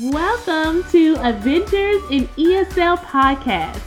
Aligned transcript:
Welcome 0.00 0.84
to 0.84 1.16
Adventures 1.16 2.00
in 2.10 2.26
ESL 2.38 2.96
Podcast, 2.96 3.82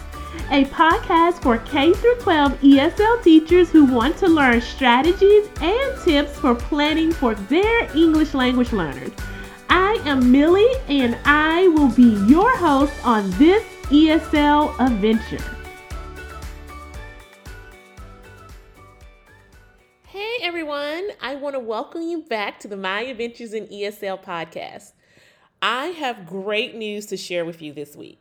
a 0.51 0.65
podcast 0.65 1.41
for 1.41 1.57
K 1.57 1.93
12 1.93 2.61
ESL 2.61 3.23
teachers 3.23 3.71
who 3.71 3.85
want 3.85 4.15
to 4.17 4.27
learn 4.27 4.61
strategies 4.61 5.49
and 5.61 6.01
tips 6.03 6.37
for 6.37 6.53
planning 6.53 7.11
for 7.11 7.33
their 7.33 7.97
English 7.97 8.35
language 8.35 8.71
learners. 8.71 9.09
I 9.67 9.99
am 10.05 10.31
Millie 10.31 10.75
and 10.89 11.17
I 11.25 11.69
will 11.69 11.89
be 11.89 12.23
your 12.27 12.55
host 12.55 12.93
on 13.03 13.31
this 13.39 13.63
ESL 13.85 14.79
adventure. 14.79 15.43
Hey 20.05 20.35
everyone, 20.43 21.09
I 21.19 21.33
want 21.33 21.55
to 21.55 21.59
welcome 21.59 22.03
you 22.03 22.21
back 22.21 22.59
to 22.59 22.67
the 22.67 22.77
My 22.77 23.01
Adventures 23.01 23.53
in 23.53 23.65
ESL 23.69 24.23
podcast. 24.23 24.91
I 25.67 25.87
have 25.87 26.27
great 26.27 26.75
news 26.75 27.07
to 27.07 27.17
share 27.17 27.43
with 27.43 27.59
you 27.59 27.73
this 27.73 27.95
week. 27.95 28.19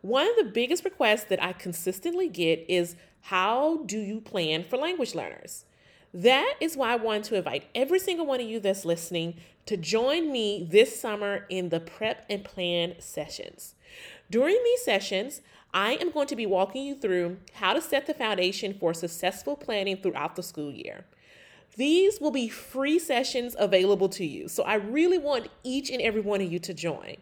One 0.00 0.28
of 0.28 0.36
the 0.36 0.52
biggest 0.52 0.84
requests 0.84 1.24
that 1.24 1.42
I 1.42 1.52
consistently 1.52 2.28
get 2.28 2.64
is 2.68 2.94
how 3.22 3.78
do 3.78 3.98
you 3.98 4.20
plan 4.20 4.62
for 4.62 4.76
language 4.76 5.12
learners? 5.12 5.64
That 6.14 6.54
is 6.60 6.76
why 6.76 6.92
I 6.92 6.96
want 6.96 7.24
to 7.24 7.34
invite 7.34 7.64
every 7.74 7.98
single 7.98 8.26
one 8.26 8.40
of 8.40 8.46
you 8.46 8.60
that's 8.60 8.84
listening 8.84 9.38
to 9.66 9.76
join 9.76 10.30
me 10.30 10.68
this 10.70 11.00
summer 11.00 11.46
in 11.48 11.70
the 11.70 11.80
prep 11.80 12.24
and 12.30 12.44
plan 12.44 12.94
sessions. 13.00 13.74
During 14.30 14.56
these 14.62 14.84
sessions, 14.84 15.40
I 15.74 15.94
am 15.94 16.12
going 16.12 16.28
to 16.28 16.36
be 16.36 16.46
walking 16.46 16.84
you 16.84 16.94
through 16.94 17.38
how 17.54 17.72
to 17.72 17.82
set 17.82 18.06
the 18.06 18.14
foundation 18.14 18.72
for 18.78 18.94
successful 18.94 19.56
planning 19.56 19.96
throughout 19.96 20.36
the 20.36 20.44
school 20.44 20.70
year. 20.70 21.06
These 21.78 22.20
will 22.20 22.32
be 22.32 22.48
free 22.48 22.98
sessions 22.98 23.54
available 23.56 24.10
to 24.10 24.26
you. 24.26 24.48
So 24.48 24.64
I 24.64 24.74
really 24.74 25.16
want 25.16 25.46
each 25.62 25.88
and 25.90 26.02
every 26.02 26.20
one 26.20 26.40
of 26.40 26.50
you 26.50 26.58
to 26.58 26.74
join. 26.74 27.18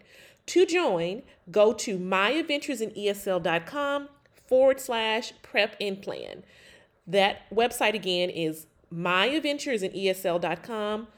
To 0.47 0.65
join, 0.65 1.25
go 1.51 1.75
to 1.75 1.99
myadventuresinesl.com 1.99 4.09
forward 4.49 4.81
slash 4.81 5.35
prep 5.43 5.77
and 5.79 6.01
plan. 6.01 6.43
That 7.07 7.55
website 7.55 7.93
again 7.93 8.31
is 8.31 8.67
myadventuresinesl.com 8.95 11.09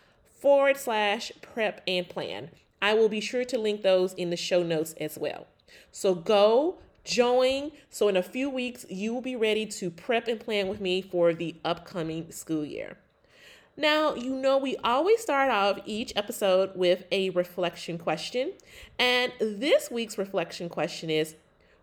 forward 0.40 0.76
slash 0.76 1.30
prep 1.40 1.80
and 1.86 2.08
plan. 2.08 2.50
I 2.82 2.94
will 2.94 3.08
be 3.08 3.20
sure 3.20 3.44
to 3.44 3.56
link 3.56 3.82
those 3.82 4.14
in 4.14 4.30
the 4.30 4.36
show 4.36 4.64
notes 4.64 4.94
as 5.00 5.16
well. 5.16 5.46
So 5.92 6.12
go 6.12 6.78
join. 7.04 7.70
So 7.88 8.08
in 8.08 8.16
a 8.16 8.22
few 8.24 8.50
weeks, 8.50 8.84
you 8.88 9.14
will 9.14 9.20
be 9.20 9.36
ready 9.36 9.64
to 9.66 9.92
prep 9.92 10.26
and 10.26 10.40
plan 10.40 10.66
with 10.66 10.80
me 10.80 11.02
for 11.02 11.32
the 11.32 11.54
upcoming 11.64 12.32
school 12.32 12.64
year. 12.64 12.96
Now, 13.78 14.16
you 14.16 14.34
know, 14.34 14.58
we 14.58 14.76
always 14.82 15.20
start 15.20 15.52
off 15.52 15.78
each 15.86 16.12
episode 16.16 16.72
with 16.74 17.04
a 17.12 17.30
reflection 17.30 17.96
question. 17.96 18.54
And 18.98 19.32
this 19.38 19.88
week's 19.88 20.18
reflection 20.18 20.68
question 20.68 21.10
is 21.10 21.36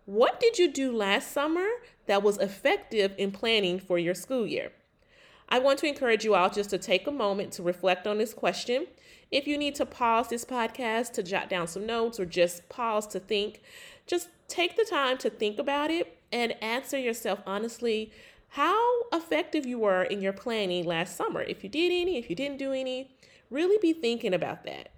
What 0.04 0.38
did 0.38 0.58
you 0.58 0.70
do 0.70 0.94
last 0.94 1.32
summer 1.32 1.66
that 2.04 2.22
was 2.22 2.36
effective 2.36 3.14
in 3.16 3.32
planning 3.32 3.78
for 3.80 3.98
your 3.98 4.12
school 4.12 4.46
year? 4.46 4.72
I 5.48 5.58
want 5.58 5.78
to 5.78 5.86
encourage 5.86 6.22
you 6.22 6.34
all 6.34 6.50
just 6.50 6.68
to 6.70 6.78
take 6.78 7.06
a 7.06 7.10
moment 7.10 7.52
to 7.54 7.62
reflect 7.62 8.06
on 8.06 8.18
this 8.18 8.34
question. 8.34 8.88
If 9.30 9.46
you 9.46 9.56
need 9.56 9.74
to 9.76 9.86
pause 9.86 10.28
this 10.28 10.44
podcast 10.44 11.12
to 11.12 11.22
jot 11.22 11.48
down 11.48 11.66
some 11.66 11.86
notes 11.86 12.20
or 12.20 12.26
just 12.26 12.68
pause 12.68 13.06
to 13.06 13.20
think, 13.20 13.62
just 14.06 14.28
take 14.48 14.76
the 14.76 14.84
time 14.84 15.16
to 15.18 15.30
think 15.30 15.58
about 15.58 15.90
it 15.90 16.18
and 16.30 16.62
answer 16.62 16.98
yourself 16.98 17.40
honestly 17.46 18.12
how 18.50 19.02
effective 19.12 19.66
you 19.66 19.78
were 19.78 20.04
in 20.04 20.20
your 20.20 20.32
planning 20.32 20.84
last 20.86 21.16
summer. 21.16 21.42
If 21.42 21.62
you 21.62 21.70
did 21.70 21.92
any, 21.92 22.16
if 22.16 22.30
you 22.30 22.36
didn't 22.36 22.58
do 22.58 22.72
any, 22.72 23.10
really 23.50 23.78
be 23.78 23.92
thinking 23.92 24.34
about 24.34 24.64
that. 24.64 24.90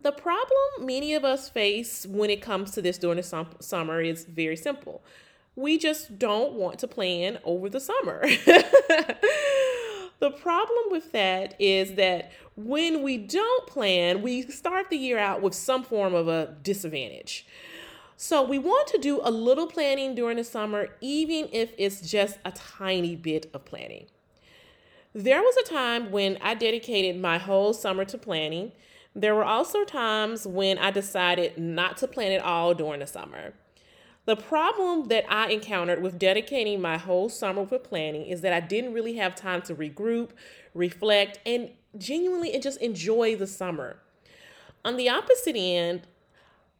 The 0.00 0.12
problem 0.12 0.86
many 0.86 1.14
of 1.14 1.24
us 1.24 1.48
face 1.48 2.06
when 2.06 2.30
it 2.30 2.40
comes 2.40 2.70
to 2.72 2.82
this 2.82 2.98
during 2.98 3.16
the 3.16 3.46
summer 3.60 4.00
is 4.00 4.24
very 4.24 4.56
simple. 4.56 5.02
We 5.56 5.76
just 5.76 6.18
don't 6.18 6.52
want 6.52 6.78
to 6.80 6.88
plan 6.88 7.40
over 7.42 7.68
the 7.68 7.80
summer. 7.80 8.20
the 10.20 10.30
problem 10.30 10.84
with 10.90 11.10
that 11.12 11.56
is 11.58 11.94
that 11.94 12.30
when 12.54 13.02
we 13.02 13.18
don't 13.18 13.66
plan, 13.66 14.22
we 14.22 14.42
start 14.42 14.88
the 14.88 14.96
year 14.96 15.18
out 15.18 15.42
with 15.42 15.54
some 15.54 15.82
form 15.82 16.14
of 16.14 16.28
a 16.28 16.54
disadvantage. 16.62 17.44
So 18.20 18.42
we 18.42 18.58
want 18.58 18.88
to 18.88 18.98
do 18.98 19.20
a 19.22 19.30
little 19.30 19.68
planning 19.68 20.16
during 20.16 20.38
the 20.38 20.44
summer, 20.44 20.88
even 21.00 21.48
if 21.52 21.72
it's 21.78 22.00
just 22.00 22.38
a 22.44 22.50
tiny 22.50 23.14
bit 23.14 23.48
of 23.54 23.64
planning. 23.64 24.06
There 25.14 25.40
was 25.40 25.56
a 25.56 25.62
time 25.62 26.10
when 26.10 26.36
I 26.40 26.54
dedicated 26.54 27.22
my 27.22 27.38
whole 27.38 27.72
summer 27.72 28.04
to 28.06 28.18
planning. 28.18 28.72
There 29.14 29.36
were 29.36 29.44
also 29.44 29.84
times 29.84 30.48
when 30.48 30.78
I 30.78 30.90
decided 30.90 31.58
not 31.58 31.96
to 31.98 32.08
plan 32.08 32.32
at 32.32 32.42
all 32.42 32.74
during 32.74 32.98
the 32.98 33.06
summer. 33.06 33.54
The 34.24 34.34
problem 34.34 35.06
that 35.10 35.24
I 35.32 35.50
encountered 35.50 36.02
with 36.02 36.18
dedicating 36.18 36.80
my 36.80 36.98
whole 36.98 37.28
summer 37.28 37.64
for 37.66 37.78
planning 37.78 38.26
is 38.26 38.40
that 38.40 38.52
I 38.52 38.58
didn't 38.58 38.94
really 38.94 39.14
have 39.14 39.36
time 39.36 39.62
to 39.62 39.76
regroup, 39.76 40.30
reflect, 40.74 41.38
and 41.46 41.70
genuinely 41.96 42.52
and 42.52 42.64
just 42.64 42.80
enjoy 42.80 43.36
the 43.36 43.46
summer. 43.46 43.98
On 44.84 44.96
the 44.96 45.08
opposite 45.08 45.54
end, 45.56 46.08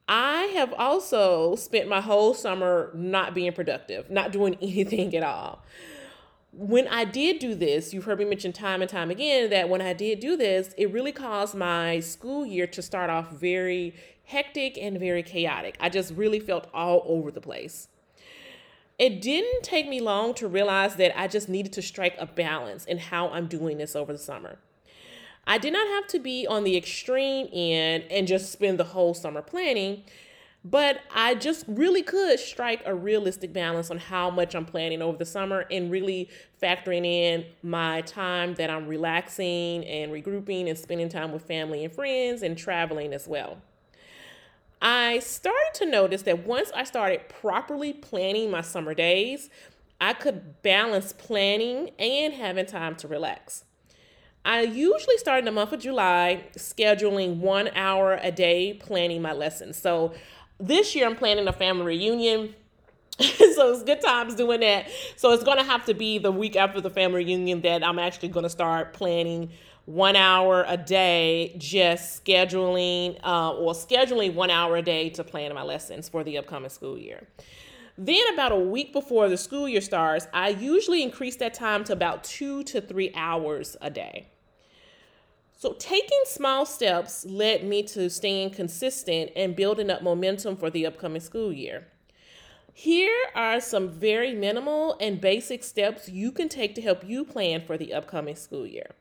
I 0.09 0.45
have 0.55 0.73
also 0.73 1.55
spent 1.55 1.87
my 1.87 2.01
whole 2.01 2.33
summer 2.33 2.91
not 2.95 3.35
being 3.35 3.53
productive, 3.53 4.11
not 4.11 4.33
doing 4.33 4.57
anything 4.63 5.15
at 5.15 5.23
all. 5.23 5.63
When 6.53 6.89
I 6.89 7.05
did 7.05 7.39
do 7.39 7.55
this, 7.55 7.93
you've 7.93 8.05
heard 8.05 8.19
me 8.19 8.25
mention 8.25 8.53
time 8.53 8.81
and 8.81 8.91
time 8.91 9.11
again 9.11 9.51
that 9.51 9.69
when 9.69 9.83
I 9.83 9.93
did 9.93 10.19
do 10.19 10.37
this, 10.37 10.75
it 10.79 10.91
really 10.91 11.13
caused 11.13 11.55
my 11.55 12.01
school 12.01 12.47
year 12.47 12.67
to 12.69 12.81
start 12.81 13.11
off 13.11 13.33
very 13.33 13.95
hectic 14.25 14.79
and 14.79 14.99
very 14.99 15.23
chaotic. 15.23 15.77
I 15.79 15.91
just 15.91 16.15
really 16.15 16.41
felt 16.41 16.69
all 16.73 17.03
over 17.07 17.31
the 17.31 17.41
place. 17.41 17.89
It 18.99 19.21
didn't 19.21 19.63
take 19.63 19.89
me 19.89 20.01
long 20.01 20.35
to 20.35 20.49
realize 20.49 20.97
that 20.97 21.17
I 21.19 21.29
just 21.29 21.49
needed 21.49 21.73
to 21.75 21.83
strike 21.83 22.17
a 22.19 22.27
balance 22.27 22.85
in 22.85 22.99
how 22.99 23.29
I'm 23.29 23.47
doing 23.47 23.79
this 23.79 23.95
over 23.95 24.13
the 24.13 24.19
summer. 24.19 24.59
I 25.49 25.57
did 25.57 25.73
not 25.73 25.89
have 25.89 26.07
to 26.09 26.19
be 26.19 26.47
on 26.47 26.63
the 26.63 26.77
extreme 26.77 27.49
end 27.51 28.05
and 28.11 28.29
just 28.29 28.53
spend 28.53 28.79
the 28.79 28.85
whole 28.85 29.15
summer 29.15 29.41
planning, 29.41 30.03
but 30.63 31.01
I 31.15 31.37
just 31.37 31.65
really 31.67 32.03
could 32.03 32.39
strike 32.39 32.83
a 32.85 32.95
realistic 32.95 33.55
balance 33.55 33.91
on 33.91 33.97
how 33.97 34.29
much 34.29 34.55
I'm 34.55 34.67
planning 34.67 35.01
over 35.01 35.17
the 35.17 35.25
summer 35.25 35.65
and 35.71 35.91
really 35.91 36.29
factoring 36.63 37.07
in 37.07 37.47
my 37.63 38.03
time 38.03 38.57
that 38.57 38.69
I'm 38.69 38.87
relaxing 38.87 39.87
and 39.87 40.13
regrouping 40.13 40.69
and 40.69 40.77
spending 40.77 41.09
time 41.09 41.33
with 41.33 41.47
family 41.47 41.83
and 41.83 41.95
friends 41.95 42.43
and 42.43 42.59
traveling 42.59 43.15
as 43.15 43.27
well. 43.27 43.57
I 44.83 45.21
started 45.21 45.73
to 45.77 45.87
notice 45.87 46.23
that 46.23 46.47
once 46.47 46.71
I 46.75 46.85
started 46.85 47.27
properly 47.31 47.95
planning 47.95 48.51
my 48.51 48.61
summer 48.61 48.93
days, 48.93 49.49
I 49.99 50.13
could 50.13 50.61
balance 50.61 51.15
planning 51.15 51.93
and 51.99 52.35
having 52.35 52.67
time 52.67 52.97
to 52.97 53.09
relax. 53.09 53.65
I 54.49 54.63
usually 54.63 55.19
start 55.19 55.41
in 55.41 55.45
the 55.45 55.53
month 55.53 55.75
of 55.75 55.81
July 55.81 56.43
scheduling 56.57 57.37
one 57.37 57.69
hour 57.75 58.19
a 58.23 58.33
day 58.33 58.73
planning 58.73 59.21
my 59.21 59.35
lessons. 59.35 59.77
So 59.77 60.15
this 60.59 60.97
year 60.97 61.07
I'm 61.07 61.17
planning 61.17 61.47
a 61.49 61.53
family 61.53 61.85
reunion. 61.85 62.55
so 63.19 63.71
it's 63.75 63.83
good 63.83 64.01
times 64.01 64.35
doing 64.37 64.61
that. 64.61 64.89
So 65.17 65.33
it's 65.33 65.45
going 65.45 65.59
to 65.59 65.65
have 65.65 65.85
to 65.85 65.93
be 65.93 66.17
the 66.17 66.33
week 66.33 66.57
after 66.57 66.81
the 66.81 66.89
family 66.89 67.27
reunion 67.27 67.61
that 67.61 67.85
I'm 67.85 67.99
actually 67.99 68.29
going 68.29 68.45
to 68.45 68.49
start 68.49 68.95
planning 68.95 69.51
one 69.85 70.17
hour 70.17 70.65
a 70.67 70.79
day, 70.79 71.55
just 71.59 72.25
scheduling 72.25 73.23
uh, 73.23 73.53
or 73.53 73.75
scheduling 73.75 74.33
one 74.33 74.49
hour 74.49 74.79
a 74.79 74.83
day 74.83 75.11
to 75.11 75.25
plan 75.25 75.55
my 75.55 75.63
lessons 75.63 76.09
for 76.09 76.25
the 76.25 76.39
upcoming 76.39 76.71
school 76.71 76.97
year. 76.97 77.29
Then, 77.99 78.33
about 78.33 78.53
a 78.53 78.59
week 78.59 78.95
before 78.95 79.29
the 79.29 79.37
school 79.37 79.69
year 79.69 79.83
starts, 79.83 80.27
I 80.33 80.51
usually 80.51 81.03
increase 81.03 81.37
that 81.37 81.53
time 81.53 81.85
to 81.85 81.93
about 81.93 82.25
two 82.25 82.63
to 82.65 82.81
three 82.81 83.13
hours 83.15 83.77
a 83.83 83.91
day. 83.91 84.29
So, 85.61 85.73
taking 85.73 86.21
small 86.25 86.65
steps 86.65 87.27
led 87.27 87.65
me 87.65 87.83
to 87.83 88.09
staying 88.11 88.51
consistent 88.51 89.33
and 89.35 89.57
building 89.57 89.91
up 89.91 90.03
momentum 90.03 90.57
for 90.57 90.71
the 90.71 90.87
upcoming 90.87 91.21
school 91.21 91.53
year. 91.53 91.89
Here 92.73 93.27
are 93.35 93.59
some 93.59 93.89
very 93.89 94.33
minimal 94.35 94.97
and 95.01 95.21
basic 95.21 95.65
steps 95.65 96.09
you 96.09 96.31
can 96.31 96.49
take 96.49 96.77
to 96.77 96.81
help 96.81 97.03
you 97.05 97.25
plan 97.25 97.63
for 97.67 97.77
the 97.77 97.93
upcoming 97.93 98.37
school 98.37 98.69
year. 98.69 98.93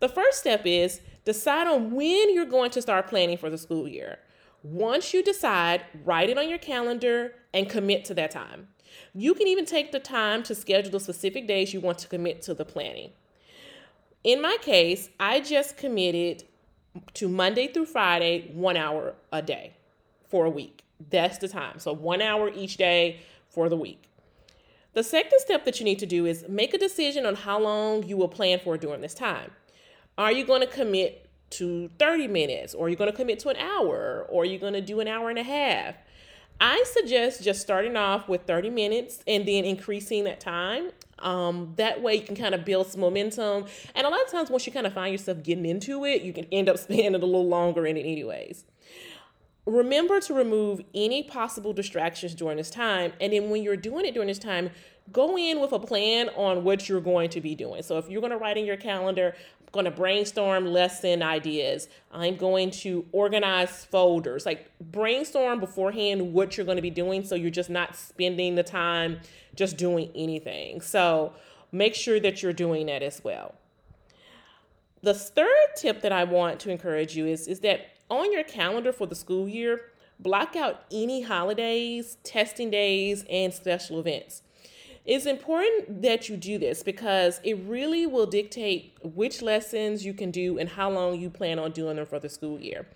The 0.00 0.10
first 0.10 0.40
step 0.40 0.66
is 0.66 1.00
decide 1.24 1.66
on 1.66 1.92
when 1.92 2.34
you're 2.34 2.44
going 2.44 2.70
to 2.72 2.82
start 2.82 3.06
planning 3.06 3.38
for 3.38 3.48
the 3.48 3.56
school 3.56 3.88
year. 3.88 4.18
Once 4.62 5.14
you 5.14 5.22
decide, 5.22 5.86
write 6.04 6.28
it 6.28 6.36
on 6.36 6.50
your 6.50 6.58
calendar 6.58 7.32
and 7.54 7.66
commit 7.66 8.04
to 8.04 8.12
that 8.12 8.30
time. 8.30 8.68
You 9.14 9.32
can 9.32 9.46
even 9.46 9.64
take 9.64 9.92
the 9.92 10.00
time 10.00 10.42
to 10.42 10.54
schedule 10.54 10.92
the 10.92 11.00
specific 11.00 11.48
days 11.48 11.72
you 11.72 11.80
want 11.80 11.96
to 12.00 12.08
commit 12.08 12.42
to 12.42 12.52
the 12.52 12.66
planning. 12.66 13.12
In 14.28 14.42
my 14.42 14.58
case, 14.60 15.08
I 15.18 15.40
just 15.40 15.78
committed 15.78 16.44
to 17.14 17.30
Monday 17.30 17.66
through 17.66 17.86
Friday, 17.86 18.50
one 18.52 18.76
hour 18.76 19.14
a 19.32 19.40
day 19.40 19.72
for 20.28 20.44
a 20.44 20.50
week. 20.50 20.84
That's 21.08 21.38
the 21.38 21.48
time. 21.48 21.78
So, 21.78 21.94
one 21.94 22.20
hour 22.20 22.50
each 22.54 22.76
day 22.76 23.20
for 23.48 23.70
the 23.70 23.76
week. 23.78 24.04
The 24.92 25.02
second 25.02 25.38
step 25.38 25.64
that 25.64 25.80
you 25.80 25.84
need 25.86 25.98
to 26.00 26.04
do 26.04 26.26
is 26.26 26.44
make 26.46 26.74
a 26.74 26.78
decision 26.78 27.24
on 27.24 27.36
how 27.36 27.58
long 27.58 28.02
you 28.02 28.18
will 28.18 28.28
plan 28.28 28.60
for 28.62 28.76
during 28.76 29.00
this 29.00 29.14
time. 29.14 29.50
Are 30.18 30.30
you 30.30 30.44
going 30.44 30.60
to 30.60 30.66
commit 30.66 31.26
to 31.52 31.88
30 31.98 32.28
minutes, 32.28 32.74
or 32.74 32.84
are 32.84 32.88
you're 32.90 32.98
going 32.98 33.10
to 33.10 33.16
commit 33.16 33.38
to 33.38 33.48
an 33.48 33.56
hour, 33.56 34.26
or 34.28 34.42
are 34.42 34.44
you're 34.44 34.60
going 34.60 34.74
to 34.74 34.82
do 34.82 35.00
an 35.00 35.08
hour 35.08 35.30
and 35.30 35.38
a 35.38 35.42
half. 35.42 35.94
I 36.60 36.82
suggest 36.86 37.42
just 37.42 37.60
starting 37.60 37.96
off 37.96 38.28
with 38.28 38.42
30 38.42 38.70
minutes 38.70 39.22
and 39.26 39.46
then 39.46 39.64
increasing 39.64 40.24
that 40.24 40.40
time. 40.40 40.90
Um, 41.20 41.74
that 41.76 42.02
way 42.02 42.16
you 42.16 42.22
can 42.22 42.36
kind 42.36 42.54
of 42.54 42.64
build 42.64 42.88
some 42.88 43.00
momentum. 43.00 43.66
And 43.94 44.06
a 44.06 44.10
lot 44.10 44.22
of 44.24 44.30
times, 44.30 44.50
once 44.50 44.66
you 44.66 44.72
kind 44.72 44.86
of 44.86 44.92
find 44.92 45.12
yourself 45.12 45.42
getting 45.42 45.66
into 45.66 46.04
it, 46.04 46.22
you 46.22 46.32
can 46.32 46.46
end 46.50 46.68
up 46.68 46.78
spending 46.78 47.14
a 47.14 47.18
little 47.18 47.46
longer 47.46 47.86
in 47.86 47.96
it, 47.96 48.02
anyways. 48.02 48.64
Remember 49.66 50.18
to 50.20 50.34
remove 50.34 50.80
any 50.94 51.22
possible 51.22 51.72
distractions 51.72 52.34
during 52.34 52.56
this 52.56 52.70
time. 52.70 53.12
And 53.20 53.32
then 53.32 53.50
when 53.50 53.62
you're 53.62 53.76
doing 53.76 54.06
it 54.06 54.14
during 54.14 54.28
this 54.28 54.38
time, 54.38 54.70
go 55.12 55.36
in 55.36 55.60
with 55.60 55.72
a 55.72 55.78
plan 55.78 56.30
on 56.30 56.64
what 56.64 56.88
you're 56.88 57.00
going 57.00 57.30
to 57.30 57.40
be 57.40 57.54
doing. 57.54 57.82
So 57.82 57.98
if 57.98 58.08
you're 58.08 58.20
going 58.20 58.32
to 58.32 58.38
write 58.38 58.56
in 58.56 58.64
your 58.64 58.76
calendar, 58.76 59.34
going 59.72 59.84
to 59.84 59.90
brainstorm 59.90 60.66
lesson 60.66 61.22
ideas. 61.22 61.88
I'm 62.12 62.36
going 62.36 62.70
to 62.70 63.06
organize 63.12 63.84
folders. 63.84 64.46
Like 64.46 64.70
brainstorm 64.80 65.60
beforehand 65.60 66.32
what 66.32 66.56
you're 66.56 66.66
going 66.66 66.76
to 66.76 66.82
be 66.82 66.90
doing 66.90 67.24
so 67.24 67.34
you're 67.34 67.50
just 67.50 67.70
not 67.70 67.96
spending 67.96 68.54
the 68.54 68.62
time 68.62 69.20
just 69.54 69.76
doing 69.76 70.10
anything. 70.14 70.80
So 70.80 71.32
make 71.72 71.94
sure 71.94 72.20
that 72.20 72.42
you're 72.42 72.52
doing 72.52 72.86
that 72.86 73.02
as 73.02 73.22
well. 73.22 73.54
The 75.02 75.14
third 75.14 75.76
tip 75.76 76.02
that 76.02 76.12
I 76.12 76.24
want 76.24 76.58
to 76.60 76.70
encourage 76.70 77.16
you 77.16 77.26
is, 77.26 77.46
is 77.46 77.60
that 77.60 77.90
on 78.10 78.32
your 78.32 78.42
calendar 78.42 78.92
for 78.92 79.06
the 79.06 79.14
school 79.14 79.48
year, 79.48 79.92
block 80.18 80.56
out 80.56 80.82
any 80.90 81.22
holidays, 81.22 82.18
testing 82.24 82.70
days, 82.70 83.24
and 83.30 83.52
special 83.54 84.00
events. 84.00 84.42
It's 85.08 85.24
important 85.24 86.02
that 86.02 86.28
you 86.28 86.36
do 86.36 86.58
this 86.58 86.82
because 86.82 87.40
it 87.42 87.54
really 87.66 88.06
will 88.06 88.26
dictate 88.26 88.94
which 89.02 89.40
lessons 89.40 90.04
you 90.04 90.12
can 90.12 90.30
do 90.30 90.58
and 90.58 90.68
how 90.68 90.90
long 90.90 91.18
you 91.18 91.30
plan 91.30 91.58
on 91.58 91.70
doing 91.70 91.96
them 91.96 92.04
for 92.04 92.18
the 92.18 92.28
school 92.28 92.60
year. 92.60 92.86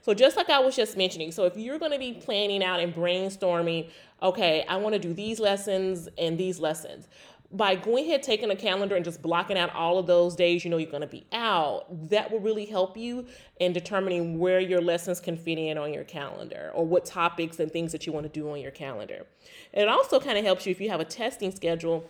So, 0.00 0.14
just 0.14 0.34
like 0.34 0.48
I 0.48 0.60
was 0.60 0.74
just 0.74 0.96
mentioning, 0.96 1.30
so 1.30 1.44
if 1.44 1.58
you're 1.58 1.78
going 1.78 1.92
to 1.92 1.98
be 1.98 2.14
planning 2.14 2.64
out 2.64 2.80
and 2.80 2.94
brainstorming, 2.94 3.90
okay, 4.22 4.64
I 4.66 4.76
want 4.76 4.94
to 4.94 4.98
do 4.98 5.12
these 5.12 5.40
lessons 5.40 6.08
and 6.16 6.38
these 6.38 6.58
lessons, 6.58 7.06
by 7.50 7.74
going 7.74 8.04
ahead 8.04 8.22
taking 8.22 8.50
a 8.50 8.56
calendar 8.56 8.94
and 8.94 9.04
just 9.04 9.22
blocking 9.22 9.56
out 9.56 9.74
all 9.74 9.98
of 9.98 10.06
those 10.06 10.36
days 10.36 10.64
you 10.64 10.70
know 10.70 10.76
you're 10.76 10.90
going 10.90 11.00
to 11.00 11.06
be 11.06 11.26
out 11.32 11.86
that 12.10 12.30
will 12.30 12.40
really 12.40 12.66
help 12.66 12.96
you 12.96 13.24
in 13.58 13.72
determining 13.72 14.38
where 14.38 14.60
your 14.60 14.82
lessons 14.82 15.18
can 15.18 15.36
fit 15.36 15.58
in 15.58 15.78
on 15.78 15.94
your 15.94 16.04
calendar 16.04 16.70
or 16.74 16.86
what 16.86 17.06
topics 17.06 17.58
and 17.58 17.72
things 17.72 17.90
that 17.90 18.06
you 18.06 18.12
want 18.12 18.24
to 18.24 18.40
do 18.40 18.50
on 18.50 18.60
your 18.60 18.70
calendar 18.70 19.26
it 19.72 19.88
also 19.88 20.20
kind 20.20 20.36
of 20.36 20.44
helps 20.44 20.66
you 20.66 20.70
if 20.70 20.80
you 20.80 20.90
have 20.90 21.00
a 21.00 21.04
testing 21.04 21.50
schedule 21.50 22.08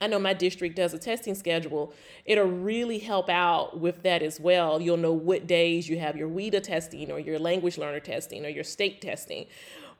I 0.00 0.06
know 0.06 0.18
my 0.18 0.34
district 0.34 0.76
does 0.76 0.92
a 0.92 0.98
testing 0.98 1.34
schedule. 1.34 1.94
It'll 2.24 2.44
really 2.44 2.98
help 2.98 3.30
out 3.30 3.78
with 3.78 4.02
that 4.02 4.22
as 4.22 4.40
well. 4.40 4.80
You'll 4.80 4.96
know 4.96 5.12
what 5.12 5.46
days 5.46 5.88
you 5.88 5.98
have 5.98 6.16
your 6.16 6.28
WIDA 6.28 6.62
testing 6.62 7.10
or 7.10 7.18
your 7.18 7.38
language 7.38 7.78
learner 7.78 8.00
testing 8.00 8.44
or 8.44 8.48
your 8.48 8.64
state 8.64 9.00
testing 9.00 9.46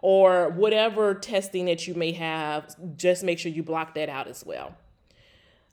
or 0.04 0.50
whatever 0.50 1.14
testing 1.14 1.64
that 1.64 1.86
you 1.88 1.94
may 1.94 2.12
have, 2.12 2.76
just 2.94 3.24
make 3.24 3.38
sure 3.38 3.50
you 3.50 3.62
block 3.62 3.94
that 3.94 4.10
out 4.10 4.28
as 4.28 4.44
well. 4.44 4.76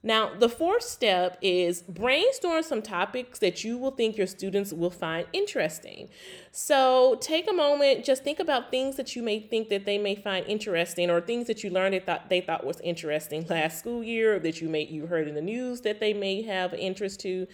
Now, 0.03 0.33
the 0.33 0.47
fourth 0.47 0.83
step 0.83 1.37
is 1.41 1.81
brainstorm 1.81 2.63
some 2.63 2.81
topics 2.81 3.39
that 3.39 3.65
you 3.65 3.77
will 3.77 3.91
think 3.91 4.15
your 4.15 4.27
students 4.27 4.71
will 4.71 4.89
find 4.89 5.27
interesting. 5.33 6.07
So, 6.53 7.17
take 7.19 7.49
a 7.49 7.53
moment, 7.53 8.05
just 8.05 8.23
think 8.23 8.39
about 8.39 8.71
things 8.71 8.95
that 8.95 9.17
you 9.17 9.21
may 9.21 9.41
think 9.41 9.67
that 9.67 9.85
they 9.85 9.97
may 9.97 10.15
find 10.15 10.45
interesting 10.47 11.09
or 11.09 11.19
things 11.19 11.47
that 11.47 11.61
you 11.61 11.69
learned 11.69 11.93
that 11.95 12.05
thought 12.05 12.29
they 12.29 12.39
thought 12.39 12.65
was 12.65 12.79
interesting 12.79 13.45
last 13.49 13.79
school 13.79 14.01
year 14.01 14.39
that 14.39 14.61
you 14.61 14.69
may 14.69 14.85
you 14.85 15.07
heard 15.07 15.27
in 15.27 15.35
the 15.35 15.41
news 15.41 15.81
that 15.81 15.99
they 15.99 16.13
may 16.13 16.41
have 16.41 16.73
interest 16.73 17.19
to. 17.19 17.47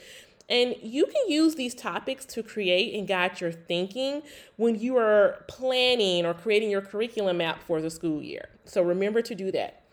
And 0.50 0.76
you 0.82 1.06
can 1.06 1.30
use 1.30 1.56
these 1.56 1.76
topics 1.76 2.26
to 2.28 2.42
create 2.42 2.98
and 2.98 3.08
guide 3.08 3.42
your 3.42 3.52
thinking 3.52 4.22
when 4.56 4.80
you 4.80 4.98
are 4.98 5.44
planning 5.48 6.26
or 6.26 6.34
creating 6.34 6.70
your 6.70 6.82
curriculum 6.82 7.38
map 7.38 7.62
for 7.64 7.82
the 7.82 7.90
school 7.90 8.22
year. 8.22 8.48
So 8.66 8.82
remember 8.82 9.22
to 9.22 9.36
do 9.36 9.52
that. 9.52 9.84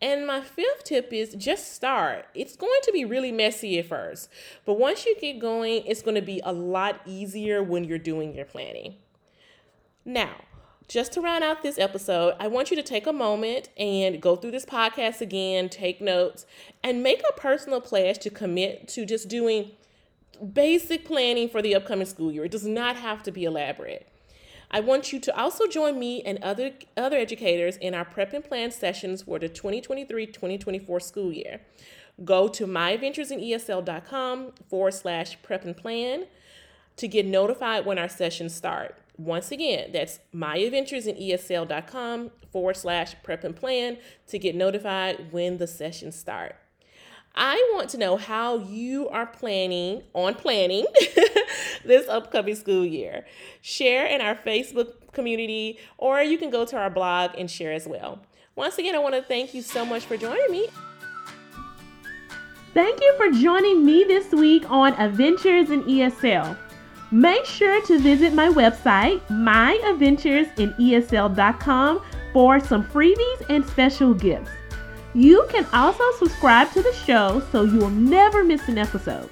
And 0.00 0.26
my 0.26 0.40
fifth 0.40 0.82
tip 0.82 1.12
is 1.12 1.34
just 1.36 1.72
start. 1.72 2.26
It's 2.34 2.56
going 2.56 2.80
to 2.82 2.92
be 2.92 3.04
really 3.04 3.30
messy 3.30 3.78
at 3.78 3.86
first, 3.86 4.28
but 4.64 4.74
once 4.74 5.06
you 5.06 5.14
get 5.20 5.38
going, 5.38 5.84
it's 5.86 6.02
going 6.02 6.16
to 6.16 6.22
be 6.22 6.40
a 6.44 6.52
lot 6.52 7.00
easier 7.06 7.62
when 7.62 7.84
you're 7.84 7.98
doing 7.98 8.34
your 8.34 8.44
planning. 8.44 8.96
Now, 10.04 10.34
just 10.88 11.12
to 11.12 11.20
round 11.20 11.44
out 11.44 11.62
this 11.62 11.78
episode, 11.78 12.34
I 12.40 12.48
want 12.48 12.70
you 12.70 12.76
to 12.76 12.82
take 12.82 13.06
a 13.06 13.12
moment 13.12 13.68
and 13.76 14.20
go 14.20 14.34
through 14.34 14.50
this 14.50 14.66
podcast 14.66 15.20
again, 15.20 15.68
take 15.68 16.00
notes, 16.00 16.46
and 16.82 17.04
make 17.04 17.22
a 17.22 17.40
personal 17.40 17.80
pledge 17.80 18.18
to 18.18 18.30
commit 18.30 18.88
to 18.88 19.06
just 19.06 19.28
doing 19.28 19.70
basic 20.52 21.04
planning 21.04 21.48
for 21.48 21.62
the 21.62 21.74
upcoming 21.74 22.06
school 22.06 22.32
year. 22.32 22.44
It 22.44 22.52
does 22.52 22.66
not 22.66 22.96
have 22.96 23.22
to 23.24 23.32
be 23.32 23.44
elaborate. 23.44 24.08
I 24.70 24.80
want 24.80 25.12
you 25.12 25.20
to 25.20 25.38
also 25.38 25.66
join 25.66 25.98
me 25.98 26.22
and 26.22 26.42
other 26.42 26.72
other 26.96 27.18
educators 27.18 27.76
in 27.76 27.94
our 27.94 28.06
prep 28.06 28.32
and 28.32 28.42
plan 28.42 28.70
sessions 28.70 29.22
for 29.22 29.38
the 29.38 29.48
2023-2024 29.48 31.02
school 31.02 31.30
year. 31.32 31.60
Go 32.24 32.48
to 32.48 32.66
myadventuresinesl.com 32.66 34.52
forward 34.68 34.94
slash 34.94 35.42
prep 35.42 35.64
and 35.64 35.76
plan 35.76 36.24
to 36.96 37.08
get 37.08 37.26
notified 37.26 37.84
when 37.84 37.98
our 37.98 38.08
sessions 38.08 38.54
start. 38.54 38.96
Once 39.18 39.50
again, 39.50 39.90
that's 39.92 40.20
myadventuresinesl.com 40.34 42.30
forward 42.50 42.76
slash 42.76 43.14
prep 43.22 43.44
and 43.44 43.56
plan 43.56 43.98
to 44.26 44.38
get 44.38 44.54
notified 44.54 45.32
when 45.32 45.58
the 45.58 45.66
sessions 45.66 46.18
start. 46.18 46.56
I 47.34 47.72
want 47.74 47.88
to 47.90 47.98
know 47.98 48.16
how 48.16 48.58
you 48.58 49.08
are 49.08 49.26
planning 49.26 50.02
on 50.12 50.34
planning 50.34 50.86
this 51.84 52.08
upcoming 52.08 52.54
school 52.54 52.84
year. 52.84 53.24
Share 53.62 54.06
in 54.06 54.20
our 54.20 54.34
Facebook 54.34 55.12
community, 55.12 55.78
or 55.96 56.20
you 56.20 56.36
can 56.36 56.50
go 56.50 56.66
to 56.66 56.76
our 56.76 56.90
blog 56.90 57.30
and 57.38 57.50
share 57.50 57.72
as 57.72 57.86
well. 57.86 58.20
Once 58.54 58.76
again, 58.76 58.94
I 58.94 58.98
want 58.98 59.14
to 59.14 59.22
thank 59.22 59.54
you 59.54 59.62
so 59.62 59.82
much 59.84 60.04
for 60.04 60.18
joining 60.18 60.50
me. 60.50 60.68
Thank 62.74 63.00
you 63.00 63.14
for 63.16 63.30
joining 63.30 63.84
me 63.84 64.04
this 64.04 64.32
week 64.32 64.70
on 64.70 64.92
Adventures 64.94 65.70
in 65.70 65.82
ESL. 65.84 66.56
Make 67.10 67.44
sure 67.44 67.84
to 67.86 67.98
visit 67.98 68.32
my 68.32 68.48
website, 68.48 69.20
myadventuresinesl.com, 69.28 72.02
for 72.32 72.60
some 72.60 72.84
freebies 72.84 73.50
and 73.50 73.66
special 73.66 74.14
gifts. 74.14 74.48
You 75.14 75.46
can 75.50 75.66
also 75.72 76.04
subscribe 76.18 76.72
to 76.72 76.82
the 76.82 76.92
show 76.92 77.42
so 77.52 77.64
you 77.64 77.78
will 77.78 77.90
never 77.90 78.44
miss 78.44 78.68
an 78.68 78.78
episode. 78.78 79.28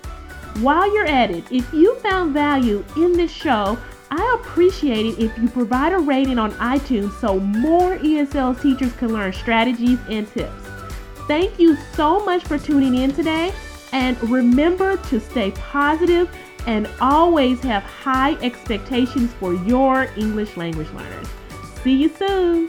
While 0.59 0.93
you're 0.93 1.07
at 1.07 1.31
it, 1.31 1.45
if 1.51 1.73
you 1.73 1.95
found 1.97 2.35
value 2.35 2.85
in 2.97 3.13
this 3.13 3.31
show, 3.31 3.79
I 4.11 4.39
appreciate 4.41 5.07
it 5.07 5.19
if 5.19 5.39
you 5.39 5.49
provide 5.49 5.93
a 5.93 5.99
rating 5.99 6.39
on 6.39 6.51
iTunes 6.53 7.19
so 7.21 7.39
more 7.39 7.97
ESL 7.99 8.61
teachers 8.61 8.93
can 8.95 9.13
learn 9.13 9.33
strategies 9.33 9.99
and 10.09 10.31
tips. 10.33 10.65
Thank 11.27 11.59
you 11.59 11.77
so 11.95 12.25
much 12.25 12.43
for 12.43 12.59
tuning 12.59 12.97
in 12.97 13.13
today, 13.15 13.53
and 13.93 14.21
remember 14.29 14.97
to 14.97 15.21
stay 15.21 15.53
positive 15.53 16.29
and 16.67 16.89
always 17.01 17.61
have 17.61 17.85
high 17.85 18.35
expectations 18.43 19.33
for 19.35 19.55
your 19.55 20.09
English 20.17 20.57
language 20.57 20.91
learners. 20.91 21.29
See 21.83 21.95
you 21.95 22.09
soon. 22.09 22.69